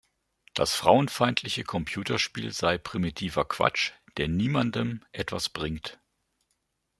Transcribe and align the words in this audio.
Das 0.55 0.73
„frauenfeindliche“ 0.73 1.63
Computerspiel 1.63 2.51
sei 2.53 2.79
primitiver 2.79 3.45
„Quatsch, 3.45 3.91
der 4.17 4.29
niemandem 4.29 5.05
etwas 5.11 5.49
bringt“. 5.49 6.01